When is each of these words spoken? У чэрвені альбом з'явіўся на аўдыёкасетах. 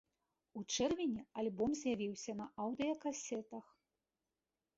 У 0.59 0.61
чэрвені 0.77 1.21
альбом 1.41 1.75
з'явіўся 1.81 2.31
на 2.41 2.45
аўдыёкасетах. 2.65 3.65